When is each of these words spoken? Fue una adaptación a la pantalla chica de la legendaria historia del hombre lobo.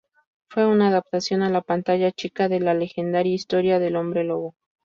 Fue 0.49 0.65
una 0.65 0.87
adaptación 0.87 1.43
a 1.43 1.51
la 1.51 1.61
pantalla 1.61 2.11
chica 2.11 2.49
de 2.49 2.59
la 2.59 2.73
legendaria 2.73 3.35
historia 3.35 3.77
del 3.77 3.95
hombre 3.97 4.23
lobo. 4.23 4.55